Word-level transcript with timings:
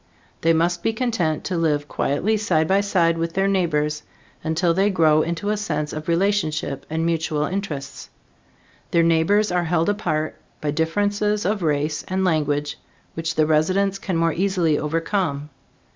They 0.41 0.51
must 0.51 0.81
be 0.81 0.93
content 0.93 1.43
to 1.43 1.57
live 1.57 1.87
quietly 1.87 2.35
side 2.35 2.67
by 2.67 2.81
side 2.81 3.19
with 3.19 3.33
their 3.35 3.47
neighbors, 3.47 4.01
until 4.43 4.73
they 4.73 4.89
grow 4.89 5.21
into 5.21 5.51
a 5.51 5.57
sense 5.57 5.93
of 5.93 6.07
relationship 6.07 6.87
and 6.89 7.05
mutual 7.05 7.43
interests. 7.45 8.09
Their 8.89 9.03
neighbors 9.03 9.51
are 9.51 9.65
held 9.65 9.89
apart 9.89 10.41
by 10.59 10.71
differences 10.71 11.45
of 11.45 11.61
race 11.61 12.03
and 12.07 12.25
language 12.25 12.79
which 13.13 13.35
the 13.35 13.45
residents 13.45 13.99
can 13.99 14.17
more 14.17 14.33
easily 14.33 14.75
overcome. 14.79 15.51